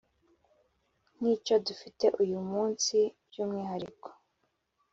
nk’icyo 1.15 1.55
dufite 1.67 2.05
uyu 2.21 2.39
munsi 2.51 2.97
by’umwihariko 3.27 4.09